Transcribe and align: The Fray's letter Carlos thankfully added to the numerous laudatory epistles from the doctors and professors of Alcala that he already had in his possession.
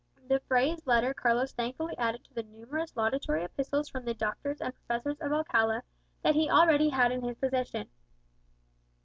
The 0.29 0.39
Fray's 0.39 0.87
letter 0.87 1.13
Carlos 1.13 1.53
thankfully 1.53 1.95
added 1.99 2.23
to 2.23 2.33
the 2.33 2.41
numerous 2.41 2.95
laudatory 2.97 3.43
epistles 3.43 3.87
from 3.87 4.03
the 4.03 4.15
doctors 4.15 4.59
and 4.59 4.73
professors 4.73 5.19
of 5.21 5.31
Alcala 5.31 5.83
that 6.23 6.33
he 6.33 6.49
already 6.49 6.89
had 6.89 7.11
in 7.11 7.21
his 7.21 7.37
possession. 7.37 7.87